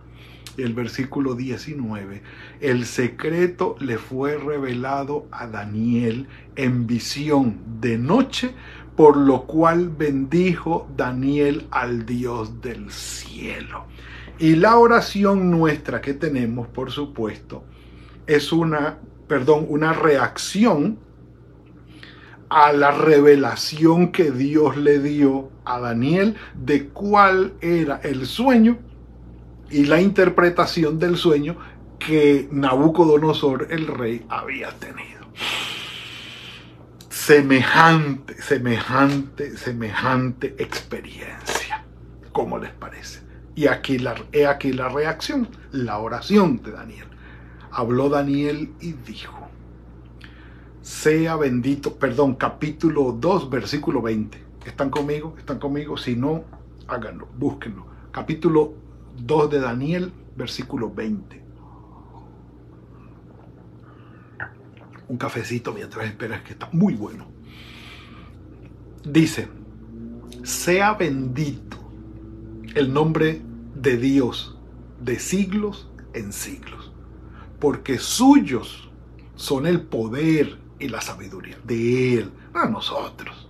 El 0.56 0.72
versículo 0.72 1.34
19, 1.34 2.22
el 2.60 2.86
secreto 2.86 3.74
le 3.80 3.98
fue 3.98 4.38
revelado 4.38 5.26
a 5.32 5.48
Daniel 5.48 6.28
en 6.54 6.86
visión 6.86 7.58
de 7.80 7.98
noche, 7.98 8.54
por 8.94 9.16
lo 9.16 9.46
cual 9.46 9.88
bendijo 9.88 10.88
Daniel 10.96 11.66
al 11.72 12.06
Dios 12.06 12.60
del 12.60 12.92
cielo. 12.92 13.86
Y 14.38 14.56
la 14.56 14.76
oración 14.76 15.50
nuestra 15.50 16.00
que 16.00 16.14
tenemos, 16.14 16.68
por 16.68 16.90
supuesto, 16.90 17.64
es 18.26 18.52
una, 18.52 18.98
perdón, 19.28 19.66
una 19.68 19.92
reacción 19.92 20.98
a 22.48 22.72
la 22.72 22.90
revelación 22.90 24.12
que 24.12 24.30
Dios 24.30 24.76
le 24.76 24.98
dio 24.98 25.50
a 25.64 25.80
Daniel 25.80 26.36
de 26.54 26.88
cuál 26.88 27.54
era 27.60 28.00
el 28.02 28.26
sueño 28.26 28.78
y 29.70 29.86
la 29.86 30.00
interpretación 30.00 30.98
del 30.98 31.16
sueño 31.16 31.56
que 31.98 32.48
Nabucodonosor 32.50 33.68
el 33.70 33.86
rey 33.86 34.26
había 34.28 34.70
tenido. 34.72 35.22
Semejante, 37.08 38.42
semejante, 38.42 39.56
semejante 39.56 40.54
experiencia. 40.58 41.84
¿Cómo 42.32 42.58
les 42.58 42.72
parece? 42.72 43.31
Y 43.54 43.66
aquí 43.66 43.98
la, 43.98 44.14
he 44.32 44.46
aquí 44.46 44.72
la 44.72 44.88
reacción, 44.88 45.48
la 45.72 45.98
oración 45.98 46.62
de 46.62 46.72
Daniel. 46.72 47.06
Habló 47.70 48.08
Daniel 48.08 48.72
y 48.80 48.92
dijo, 48.92 49.48
sea 50.80 51.36
bendito, 51.36 51.96
perdón, 51.96 52.34
capítulo 52.34 53.12
2, 53.12 53.50
versículo 53.50 54.00
20. 54.00 54.42
¿Están 54.66 54.90
conmigo? 54.90 55.34
¿Están 55.38 55.58
conmigo? 55.58 55.96
Si 55.96 56.16
no, 56.16 56.44
háganlo, 56.86 57.28
búsquenlo. 57.38 57.86
Capítulo 58.10 58.74
2 59.18 59.50
de 59.50 59.60
Daniel, 59.60 60.12
versículo 60.36 60.90
20. 60.90 61.42
Un 65.08 65.16
cafecito 65.18 65.74
mientras 65.74 66.06
esperas 66.06 66.42
que 66.42 66.52
está 66.52 66.68
muy 66.72 66.94
bueno. 66.94 67.26
Dice, 69.04 69.48
sea 70.42 70.94
bendito 70.94 71.81
el 72.74 72.92
nombre 72.92 73.42
de 73.74 73.96
Dios 73.96 74.56
de 75.00 75.18
siglos 75.18 75.88
en 76.14 76.32
siglos, 76.32 76.92
porque 77.60 77.98
suyos 77.98 78.90
son 79.34 79.66
el 79.66 79.80
poder 79.80 80.58
y 80.78 80.88
la 80.88 81.00
sabiduría 81.00 81.58
de 81.64 82.18
Él, 82.18 82.32
no 82.54 82.66
nosotros. 82.66 83.48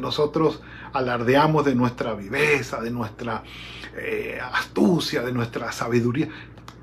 Nosotros 0.00 0.62
alardeamos 0.92 1.64
de 1.64 1.74
nuestra 1.74 2.14
viveza, 2.14 2.80
de 2.80 2.90
nuestra 2.90 3.42
eh, 3.94 4.38
astucia, 4.40 5.22
de 5.22 5.32
nuestra 5.32 5.70
sabiduría. 5.70 6.28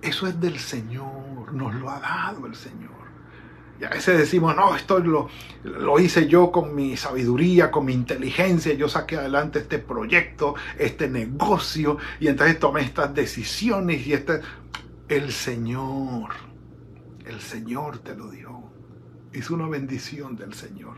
Eso 0.02 0.28
es 0.28 0.40
del 0.40 0.60
Señor, 0.60 1.54
nos 1.54 1.74
lo 1.76 1.90
ha 1.90 2.00
dado 2.00 2.46
el 2.46 2.56
Señor. 2.56 3.03
Y 3.80 3.86
a 3.86 3.90
veces 3.90 4.18
decimos, 4.18 4.56
no, 4.56 4.76
esto 4.76 5.00
lo, 5.00 5.30
lo 5.64 6.00
hice 6.00 6.28
yo 6.28 6.52
con 6.52 6.76
mi 6.76 6.96
sabiduría, 6.96 7.72
con 7.72 7.86
mi 7.86 7.94
inteligencia, 7.94 8.74
yo 8.74 8.88
saqué 8.88 9.18
adelante 9.18 9.60
este 9.60 9.80
proyecto, 9.80 10.56
este 10.78 11.10
negocio, 11.10 11.98
y 12.20 12.28
entonces 12.28 12.60
tomé 12.60 12.82
estas 12.82 13.14
decisiones 13.14 14.06
y 14.08 14.14
este... 14.14 14.42
El 15.10 15.32
Señor, 15.34 16.30
el 17.26 17.42
Señor 17.42 18.00
te 18.00 18.16
lo 18.16 18.32
dio. 18.32 18.64
Es 19.34 19.52
una 19.52 19.68
bendición 19.68 20.38
del 20.38 20.54
Señor. 20.54 20.96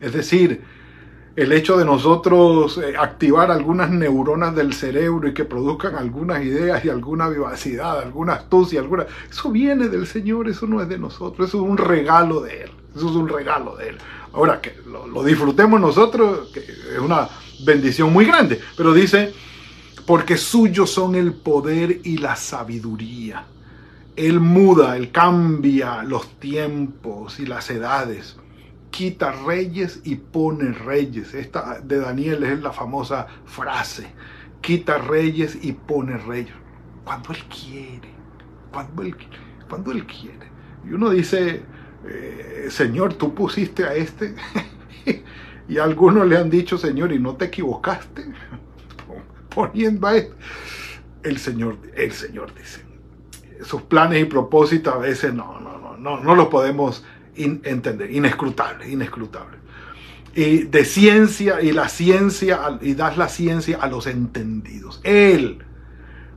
Es 0.00 0.12
decir, 0.12 0.64
el 1.36 1.52
hecho 1.52 1.76
de 1.76 1.84
nosotros 1.84 2.78
eh, 2.78 2.94
activar 2.96 3.50
algunas 3.50 3.90
neuronas 3.90 4.54
del 4.54 4.72
cerebro 4.72 5.28
y 5.28 5.34
que 5.34 5.44
produzcan 5.44 5.96
algunas 5.96 6.44
ideas 6.44 6.84
y 6.84 6.88
alguna 6.88 7.28
vivacidad, 7.28 7.98
alguna 7.98 8.34
astucia, 8.34 8.80
alguna... 8.80 9.06
Eso 9.28 9.50
viene 9.50 9.88
del 9.88 10.06
Señor, 10.06 10.48
eso 10.48 10.66
no 10.66 10.80
es 10.80 10.88
de 10.88 10.98
nosotros, 10.98 11.48
eso 11.48 11.58
es 11.64 11.68
un 11.68 11.76
regalo 11.76 12.40
de 12.40 12.62
Él, 12.62 12.70
eso 12.94 13.08
es 13.08 13.16
un 13.16 13.28
regalo 13.28 13.76
de 13.76 13.90
Él. 13.90 13.98
Ahora, 14.32 14.60
que 14.60 14.76
lo, 14.86 15.24
disfrutemos 15.24 15.80
nosotros, 15.80 16.50
que 16.52 16.60
es 16.60 16.98
una 17.00 17.28
bendición 17.64 18.12
muy 18.12 18.26
grande, 18.26 18.60
pero 18.76 18.92
dice, 18.92 19.32
porque 20.06 20.36
suyos 20.36 20.90
son 20.90 21.16
el 21.16 21.32
poder 21.32 22.00
y 22.04 22.18
la 22.18 22.36
sabiduría. 22.36 23.46
Él 24.14 24.38
muda, 24.38 24.96
Él 24.96 25.10
cambia 25.10 26.04
los 26.04 26.38
tiempos 26.38 27.40
y 27.40 27.46
las 27.46 27.68
edades. 27.70 28.36
Quita 28.94 29.32
reyes 29.32 30.00
y 30.04 30.14
pone 30.14 30.70
reyes. 30.70 31.34
Esta 31.34 31.80
de 31.80 31.98
Daniel 31.98 32.44
es 32.44 32.60
la 32.60 32.70
famosa 32.70 33.26
frase. 33.44 34.06
Quita 34.60 34.98
reyes 34.98 35.58
y 35.60 35.72
pone 35.72 36.16
reyes. 36.16 36.54
Cuando 37.04 37.32
Él 37.32 37.42
quiere. 37.46 38.08
Cuando 38.72 39.02
Él, 39.02 39.16
cuando 39.68 39.90
él 39.90 40.06
quiere. 40.06 40.46
Y 40.88 40.92
uno 40.92 41.10
dice, 41.10 41.64
eh, 42.06 42.66
Señor, 42.70 43.14
tú 43.14 43.34
pusiste 43.34 43.82
a 43.82 43.94
este. 43.94 44.36
y 45.68 45.78
algunos 45.78 46.28
le 46.28 46.36
han 46.36 46.48
dicho, 46.48 46.78
Señor, 46.78 47.10
y 47.10 47.18
no 47.18 47.34
te 47.34 47.46
equivocaste. 47.46 48.26
Poniendo 49.52 50.06
a 50.06 50.16
este. 50.16 50.36
El 51.24 51.38
Señor, 51.38 51.78
el 51.96 52.12
Señor 52.12 52.54
dice, 52.54 52.84
sus 53.64 53.82
planes 53.82 54.22
y 54.22 54.26
propósitos 54.26 54.94
a 54.94 54.98
veces 54.98 55.34
no, 55.34 55.58
no, 55.58 55.78
no, 55.78 55.96
no, 55.96 56.20
no 56.20 56.34
los 56.36 56.46
podemos 56.46 57.04
entender, 57.36 58.10
inescrutable, 58.10 58.90
inescrutable. 58.90 59.58
Y 60.34 60.64
de 60.64 60.84
ciencia 60.84 61.62
y 61.62 61.72
la 61.72 61.88
ciencia, 61.88 62.78
y 62.80 62.94
das 62.94 63.16
la 63.16 63.28
ciencia 63.28 63.78
a 63.80 63.86
los 63.88 64.06
entendidos. 64.06 65.00
Él 65.04 65.58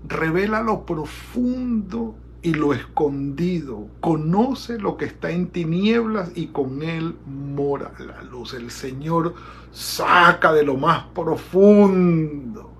revela 0.07 0.61
lo 0.61 0.85
profundo 0.85 2.15
y 2.41 2.53
lo 2.53 2.73
escondido, 2.73 3.87
conoce 3.99 4.77
lo 4.79 4.95
que 4.95 5.05
está 5.05 5.31
en 5.31 5.47
tinieblas 5.47 6.31
y 6.35 6.47
con 6.47 6.83
él 6.83 7.15
mora 7.25 7.91
la 7.99 8.21
luz. 8.23 8.53
El 8.53 8.69
Señor 8.71 9.33
saca 9.71 10.53
de 10.53 10.63
lo 10.63 10.77
más 10.77 11.05
profundo 11.15 12.77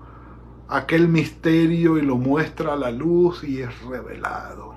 aquel 0.68 1.08
misterio 1.08 1.98
y 1.98 2.02
lo 2.02 2.16
muestra 2.16 2.74
a 2.74 2.76
la 2.76 2.90
luz 2.90 3.42
y 3.42 3.60
es 3.60 3.82
revelado. 3.82 4.74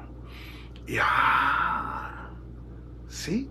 Y 0.88 0.96
ah, 1.02 2.11
¿sí? 3.12 3.50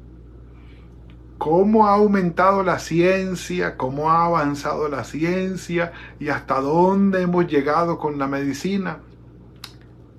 ¿Cómo 1.39 1.87
ha 1.87 1.95
aumentado 1.95 2.63
la 2.63 2.79
ciencia? 2.79 3.77
¿Cómo 3.77 4.11
ha 4.11 4.27
avanzado 4.27 4.89
la 4.89 5.05
ciencia? 5.05 5.93
¿Y 6.19 6.29
hasta 6.29 6.61
dónde 6.61 7.23
hemos 7.23 7.47
llegado 7.47 7.99
con 7.99 8.19
la 8.19 8.27
medicina? 8.27 8.99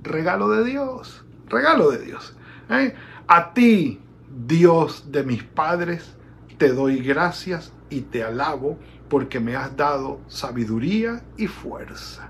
Regalo 0.03 0.49
de 0.49 0.63
Dios, 0.63 1.25
regalo 1.47 1.91
de 1.91 1.99
Dios. 2.05 2.35
¿eh? 2.69 2.95
A 3.27 3.53
ti, 3.53 3.99
Dios 4.47 5.11
de 5.11 5.23
mis 5.23 5.43
padres, 5.43 6.15
te 6.57 6.69
doy 6.69 7.03
gracias 7.03 7.73
y 7.89 8.01
te 8.01 8.23
alabo 8.23 8.77
porque 9.09 9.39
me 9.39 9.55
has 9.55 9.75
dado 9.75 10.21
sabiduría 10.27 11.23
y 11.37 11.47
fuerza. 11.47 12.29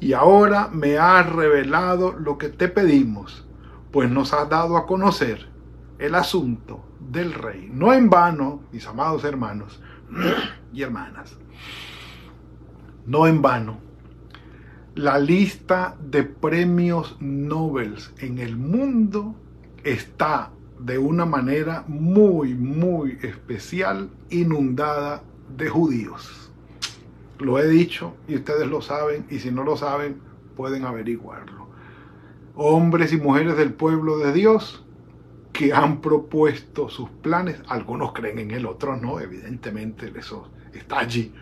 Y 0.00 0.12
ahora 0.12 0.68
me 0.68 0.98
has 0.98 1.26
revelado 1.26 2.12
lo 2.12 2.38
que 2.38 2.48
te 2.48 2.68
pedimos, 2.68 3.46
pues 3.90 4.10
nos 4.10 4.32
has 4.32 4.48
dado 4.48 4.76
a 4.76 4.86
conocer 4.86 5.57
el 5.98 6.14
asunto 6.14 6.84
del 7.00 7.32
rey. 7.32 7.68
No 7.72 7.92
en 7.92 8.08
vano, 8.08 8.62
mis 8.72 8.86
amados 8.86 9.24
hermanos 9.24 9.80
y 10.72 10.82
hermanas, 10.82 11.36
no 13.06 13.26
en 13.26 13.42
vano, 13.42 13.78
la 14.94 15.18
lista 15.18 15.96
de 16.00 16.24
premios 16.24 17.16
Nobel 17.20 17.96
en 18.18 18.38
el 18.38 18.56
mundo 18.56 19.34
está 19.84 20.50
de 20.80 20.98
una 20.98 21.24
manera 21.24 21.84
muy, 21.86 22.54
muy 22.54 23.18
especial, 23.22 24.10
inundada 24.30 25.22
de 25.56 25.68
judíos. 25.68 26.50
Lo 27.38 27.58
he 27.58 27.68
dicho 27.68 28.14
y 28.26 28.34
ustedes 28.34 28.66
lo 28.66 28.82
saben 28.82 29.26
y 29.30 29.38
si 29.38 29.50
no 29.50 29.62
lo 29.62 29.76
saben 29.76 30.20
pueden 30.56 30.84
averiguarlo. 30.84 31.68
Hombres 32.56 33.12
y 33.12 33.18
mujeres 33.18 33.56
del 33.56 33.72
pueblo 33.72 34.18
de 34.18 34.32
Dios 34.32 34.84
que 35.58 35.72
han 35.72 36.00
propuesto 36.00 36.88
sus 36.88 37.10
planes, 37.10 37.60
algunos 37.66 38.12
creen 38.12 38.38
en 38.38 38.52
él, 38.52 38.64
otros 38.64 39.02
no, 39.02 39.18
evidentemente 39.18 40.12
eso 40.16 40.48
está 40.72 41.00
allí, 41.00 41.34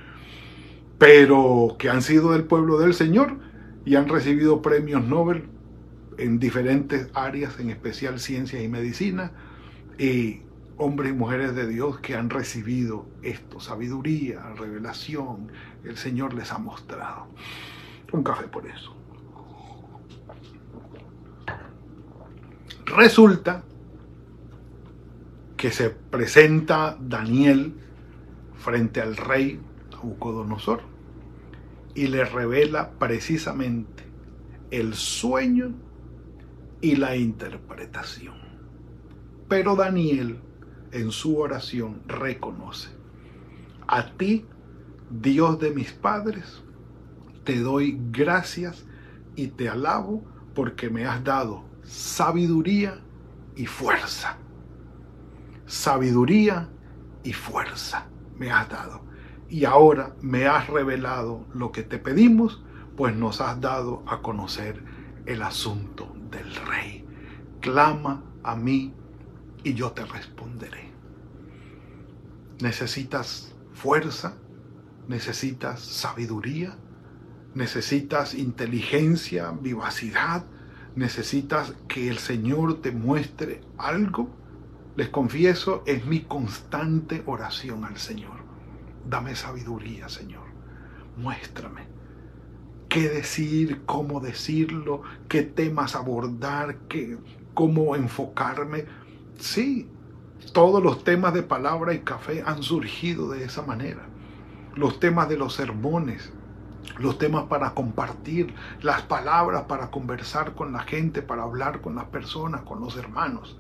pero 0.97 1.77
que 1.79 1.91
han 1.91 2.01
sido 2.01 2.33
del 2.33 2.45
pueblo 2.45 2.79
del 2.79 2.95
Señor 2.95 3.37
y 3.85 3.95
han 3.95 4.09
recibido 4.09 4.63
premios 4.63 5.05
Nobel 5.05 5.45
en 6.17 6.39
diferentes 6.39 7.11
áreas, 7.13 7.61
en 7.61 7.69
especial 7.69 8.19
ciencia 8.19 8.63
y 8.63 8.69
medicina, 8.69 9.33
y 9.99 10.41
hombres 10.79 11.13
y 11.13 11.15
mujeres 11.15 11.55
de 11.55 11.67
Dios 11.67 11.99
que 11.99 12.15
han 12.15 12.31
recibido 12.31 13.05
esto, 13.21 13.61
sabiduría, 13.61 14.41
revelación, 14.55 15.53
el 15.85 15.99
Señor 15.99 16.33
les 16.33 16.53
ha 16.53 16.59
mostrado. 16.59 17.27
Un 18.13 18.23
café 18.23 18.49
por 18.49 18.67
eso. 18.67 18.97
Resulta 22.87 23.63
que 25.57 25.71
se 25.71 25.91
presenta 25.91 26.97
Daniel 27.01 27.75
frente 28.57 29.01
al 29.01 29.17
rey 29.17 29.61
Nabucodonosor 29.91 30.83
y 31.95 32.09
le 32.09 32.25
revela 32.25 32.91
precisamente 32.99 34.05
el 34.71 34.95
sueño 34.95 35.75
y 36.81 36.97
la 36.97 37.17
interpretación. 37.17 38.35
Pero 39.49 39.77
Daniel 39.77 40.41
en 40.93 41.11
su 41.11 41.39
oración 41.39 42.03
reconoce, 42.07 42.91
a 43.87 44.13
ti, 44.17 44.45
Dios 45.11 45.59
de 45.59 45.71
mis 45.71 45.93
padres, 45.93 46.63
te 47.45 47.61
doy 47.61 47.99
gracias 48.11 48.85
y 49.37 49.49
te 49.49 49.69
alabo 49.69 50.25
porque 50.55 50.91
me 50.91 51.07
has 51.07 51.23
dado 51.23 51.65
sabiduría 51.83 53.01
y 53.55 53.67
fuerza. 53.67 54.39
Sabiduría 55.67 56.69
y 57.23 57.33
fuerza 57.33 58.07
me 58.39 58.51
has 58.51 58.69
dado. 58.69 59.05
Y 59.49 59.65
ahora 59.65 60.15
me 60.21 60.47
has 60.47 60.69
revelado 60.69 61.47
lo 61.55 61.73
que 61.73 61.83
te 61.83 61.99
pedimos, 61.99 62.63
pues 62.97 63.15
nos 63.15 63.41
has 63.41 63.61
dado 63.61 64.03
a 64.07 64.23
conocer 64.23 64.83
el 65.27 65.43
asunto 65.43 66.15
del 66.31 66.55
rey. 66.67 67.05
Clama 67.61 68.25
a 68.43 68.57
mí 68.57 68.95
y 69.65 69.75
yo 69.75 69.93
te 69.93 70.05
responderé. 70.05 70.91
Necesitas 72.61 73.55
fuerza, 73.75 74.37
necesitas 75.09 75.81
sabiduría, 75.81 76.77
necesitas 77.55 78.35
inteligencia, 78.35 79.51
vivacidad, 79.51 80.47
necesitas 80.95 81.75
que 81.89 82.09
el 82.09 82.19
Señor 82.19 82.81
te 82.81 82.93
muestre 82.93 83.63
algo. 83.77 84.31
Les 84.97 85.09
confieso, 85.09 85.83
es 85.87 86.05
mi 86.07 86.23
constante 86.23 87.23
oración 87.27 87.85
al 87.85 87.99
Señor. 87.99 88.45
Dame 89.09 89.37
sabiduría, 89.37 90.09
Señor. 90.09 90.47
Muéstrame 91.17 91.87
qué 92.89 93.09
decir, 93.09 93.83
cómo 93.85 94.21
decirlo, 94.21 95.03
qué 95.29 95.43
temas 95.43 95.97
abordar, 95.97 96.77
qué, 96.89 97.19
cómo 97.53 97.97
enfocarme 97.97 98.87
Sí, 99.39 99.89
todos 100.53 100.83
los 100.83 101.05
temas 101.05 101.35
de 101.35 101.43
palabra 101.43 101.93
y 101.93 102.01
café 102.01 102.43
han 102.47 102.63
surgido 102.63 103.29
de 103.29 103.45
esa 103.45 103.63
manera. 103.63 104.07
Los 104.75 104.99
temas 104.99 105.29
de 105.29 105.37
los 105.37 105.55
sermones, 105.55 106.33
los 106.99 107.19
temas 107.19 107.45
para 107.45 107.75
compartir, 107.75 108.55
las 108.81 109.03
palabras 109.03 109.65
para 109.65 109.91
conversar 109.91 110.55
con 110.55 110.73
la 110.73 110.81
gente, 110.81 111.21
para 111.21 111.43
hablar 111.43 111.81
con 111.81 111.97
las 111.97 112.07
personas, 112.07 112.63
con 112.63 112.81
los 112.81 112.97
hermanos, 112.97 113.59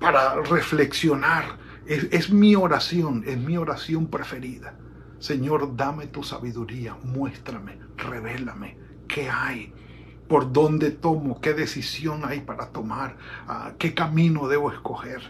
para 0.00 0.40
reflexionar. 0.42 1.58
Es, 1.86 2.30
mi 2.30 2.56
oración, 2.56 3.22
es 3.26 3.38
mi 3.38 3.56
oración 3.56 4.08
preferida. 4.08 4.74
Señor, 5.18 5.76
dame 5.76 6.08
tu 6.08 6.22
sabiduría, 6.22 6.96
muéstrame, 7.04 7.78
revélame 7.96 8.76
qué 9.08 9.30
hay, 9.30 9.72
por 10.28 10.52
dónde 10.52 10.90
tomo, 10.90 11.40
qué 11.40 11.54
decisión 11.54 12.22
hay 12.24 12.40
para 12.40 12.70
tomar, 12.70 13.16
ah, 13.46 13.72
qué 13.78 13.94
camino 13.94 14.48
debo 14.48 14.72
escoger, 14.72 15.22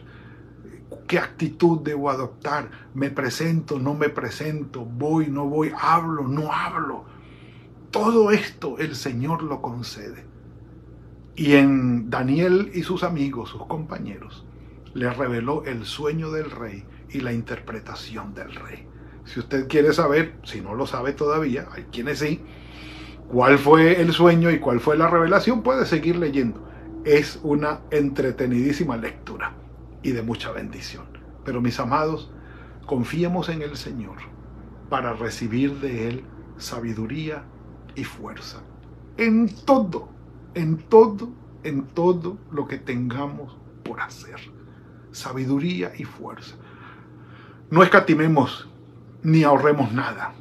qué 1.07 1.19
actitud 1.19 1.81
debo 1.83 2.11
adoptar, 2.11 2.71
me 2.95 3.11
presento, 3.11 3.79
no 3.79 3.95
me 3.95 4.09
presento, 4.09 4.85
voy, 4.85 5.29
no 5.29 5.45
voy, 5.45 5.73
hablo, 5.79 6.27
no 6.27 6.53
hablo. 6.53 7.05
Todo 7.91 8.31
esto 8.31 8.79
el 8.79 8.97
Señor 8.97 9.43
lo 9.43 9.63
concede. 9.63 10.25
Y 11.37 11.53
en 11.53 12.09
Daniel 12.09 12.71
y 12.75 12.83
sus 12.83 13.03
amigos, 13.03 13.51
sus 13.51 13.67
compañeros, 13.67 14.47
le 14.97 15.11
reveló 15.11 15.63
el 15.67 15.85
sueño 15.85 16.31
del 16.31 16.51
rey 16.51 16.83
y 17.11 17.21
la 17.21 17.35
interpretación 17.35 18.33
del 18.33 18.55
rey. 18.55 18.89
Si 19.27 19.41
usted 19.41 19.69
quiere 19.69 19.93
saber, 19.93 20.37
si 20.43 20.63
no 20.63 20.75
lo 20.75 20.87
sabe 20.87 21.13
todavía, 21.13 21.69
hay 21.71 21.85
quienes 21.93 22.21
sí, 22.21 22.41
cuál 23.29 23.59
fue 23.59 24.01
el 24.01 24.15
sueño 24.15 24.51
y 24.51 24.59
cuál 24.59 24.81
fue 24.81 24.97
la 24.97 25.09
revelación, 25.09 25.63
puede 25.63 25.85
seguir 25.85 26.17
leyendo. 26.17 26.67
Es 27.05 27.39
una 27.43 27.81
entretenidísima 27.91 28.97
lectura 28.97 29.53
y 30.03 30.13
de 30.13 30.23
mucha 30.23 30.51
bendición. 30.51 31.05
Pero 31.45 31.61
mis 31.61 31.79
amados, 31.79 32.33
confiemos 32.87 33.51
en 33.51 33.61
el 33.61 33.77
Señor 33.77 34.17
para 34.89 35.13
recibir 35.13 35.79
de 35.81 36.09
Él 36.09 36.25
sabiduría 36.57 37.45
y 37.97 38.05
fuerza. 38.05 38.63
En 39.19 39.55
todo, 39.67 40.09
en 40.55 40.79
todo, 40.79 41.29
en 41.65 41.83
todo 41.89 42.39
lo 42.51 42.67
que 42.67 42.79
tengamos 42.79 43.59
por 43.85 44.01
hacer. 44.01 44.56
Sabiduría 45.17 45.95
y 45.97 46.05
fuerza. 46.05 46.57
No 47.71 47.83
escatimemos 47.83 48.69
ni 49.23 49.45
ahorremos 49.45 49.91
nada. 49.91 50.35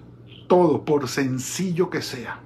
Todo, 0.49 0.83
por 0.83 1.07
sencillo 1.07 1.89
que 1.89 2.01
sea, 2.01 2.41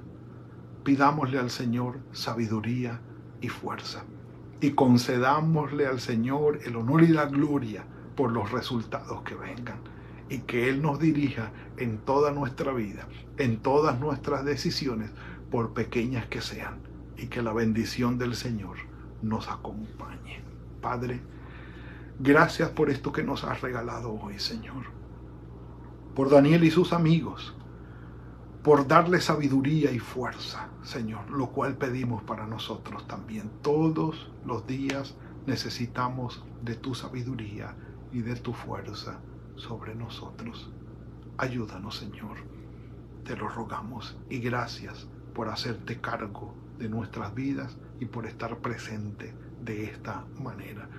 pidámosle 0.83 1.39
al 1.39 1.49
Señor 1.49 1.97
sabiduría 2.11 3.01
y 3.41 3.49
fuerza. 3.49 4.03
Y 4.61 4.73
concedámosle 4.73 5.87
al 5.87 5.99
Señor 5.99 6.59
el 6.63 6.75
honor 6.75 7.01
y 7.01 7.07
la 7.07 7.25
gloria 7.25 7.83
por 8.15 8.31
los 8.31 8.51
resultados 8.51 9.23
que 9.23 9.33
vengan. 9.33 9.79
Y 10.29 10.41
que 10.41 10.69
Él 10.69 10.83
nos 10.83 10.99
dirija 10.99 11.51
en 11.77 11.97
toda 11.97 12.29
nuestra 12.29 12.71
vida, 12.73 13.07
en 13.39 13.57
todas 13.57 13.99
nuestras 13.99 14.45
decisiones, 14.45 15.09
por 15.49 15.73
pequeñas 15.73 16.27
que 16.27 16.41
sean. 16.41 16.77
Y 17.17 17.25
que 17.25 17.41
la 17.41 17.53
bendición 17.53 18.19
del 18.19 18.35
Señor 18.35 18.77
nos 19.23 19.49
acompañe. 19.49 20.43
Padre, 20.79 21.21
gracias 22.19 22.69
por 22.69 22.89
esto 22.89 23.12
que 23.12 23.23
nos 23.23 23.43
has 23.43 23.62
regalado 23.62 24.13
hoy, 24.13 24.39
Señor 24.39 24.99
por 26.19 26.29
Daniel 26.29 26.65
y 26.65 26.69
sus 26.69 26.91
amigos, 26.91 27.55
por 28.62 28.88
darle 28.89 29.21
sabiduría 29.21 29.89
y 29.93 29.99
fuerza, 29.99 30.67
Señor, 30.84 31.29
lo 31.29 31.51
cual 31.51 31.77
pedimos 31.77 32.23
para 32.23 32.45
nosotros 32.45 33.08
también. 33.08 33.49
Todos 33.62 34.29
los 34.45 34.67
días 34.67 35.15
necesitamos 35.45 36.43
de 36.62 36.75
tu 36.75 36.93
sabiduría 36.93 37.73
y 38.12 38.19
de 38.19 38.36
tu 38.36 38.51
fuerza 38.51 39.21
sobre 39.55 39.95
nosotros. 39.95 40.69
Ayúdanos, 41.38 41.95
Señor. 41.95 42.39
Te 43.23 43.38
lo 43.38 43.47
rogamos 43.47 44.17
y 44.29 44.39
gracias 44.39 45.08
por 45.34 45.47
hacerte 45.47 46.01
cargo 46.01 46.53
de 46.77 46.89
nuestras 46.89 47.34
vidas 47.34 47.77
y 48.01 48.08
por 48.08 48.25
estar 48.25 48.58
presente 48.58 49.34
de 49.62 49.86
esta 49.86 50.25
manera. 50.38 50.89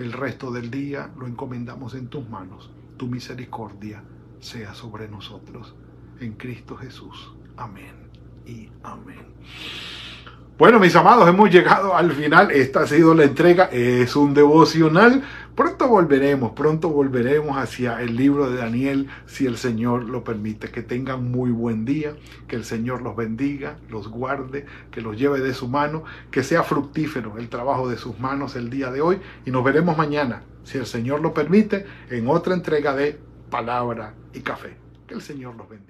El 0.00 0.14
resto 0.14 0.50
del 0.50 0.70
día 0.70 1.12
lo 1.18 1.26
encomendamos 1.26 1.92
en 1.94 2.08
tus 2.08 2.26
manos, 2.26 2.70
tu 2.96 3.06
misericordia 3.06 4.02
sea 4.38 4.72
sobre 4.72 5.06
nosotros. 5.08 5.74
En 6.20 6.32
Cristo 6.38 6.74
Jesús. 6.74 7.34
Amén 7.58 8.10
y 8.46 8.70
amén. 8.82 9.26
Bueno, 10.60 10.78
mis 10.78 10.94
amados, 10.94 11.26
hemos 11.26 11.50
llegado 11.50 11.96
al 11.96 12.12
final. 12.12 12.50
Esta 12.50 12.82
ha 12.82 12.86
sido 12.86 13.14
la 13.14 13.24
entrega. 13.24 13.70
Es 13.72 14.14
un 14.14 14.34
devocional. 14.34 15.22
Pronto 15.54 15.88
volveremos, 15.88 16.52
pronto 16.52 16.90
volveremos 16.90 17.56
hacia 17.56 18.02
el 18.02 18.14
libro 18.14 18.50
de 18.50 18.58
Daniel, 18.58 19.08
si 19.24 19.46
el 19.46 19.56
Señor 19.56 20.04
lo 20.04 20.22
permite. 20.22 20.70
Que 20.70 20.82
tengan 20.82 21.30
muy 21.30 21.50
buen 21.50 21.86
día, 21.86 22.12
que 22.46 22.56
el 22.56 22.66
Señor 22.66 23.00
los 23.00 23.16
bendiga, 23.16 23.78
los 23.88 24.08
guarde, 24.08 24.66
que 24.90 25.00
los 25.00 25.16
lleve 25.16 25.40
de 25.40 25.54
su 25.54 25.66
mano, 25.66 26.04
que 26.30 26.42
sea 26.42 26.62
fructífero 26.62 27.38
el 27.38 27.48
trabajo 27.48 27.88
de 27.88 27.96
sus 27.96 28.20
manos 28.20 28.54
el 28.54 28.68
día 28.68 28.90
de 28.90 29.00
hoy. 29.00 29.18
Y 29.46 29.50
nos 29.50 29.64
veremos 29.64 29.96
mañana, 29.96 30.42
si 30.64 30.76
el 30.76 30.84
Señor 30.84 31.22
lo 31.22 31.32
permite, 31.32 31.86
en 32.10 32.28
otra 32.28 32.52
entrega 32.52 32.94
de 32.94 33.18
palabra 33.48 34.12
y 34.34 34.40
café. 34.40 34.76
Que 35.06 35.14
el 35.14 35.22
Señor 35.22 35.56
los 35.56 35.70
bendiga. 35.70 35.89